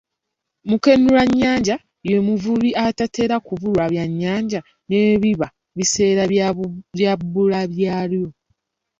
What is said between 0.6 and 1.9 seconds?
Mukenulannyanja